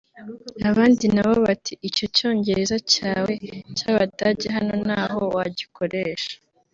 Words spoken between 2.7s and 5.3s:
cyawe cy’Abadage hano ntaho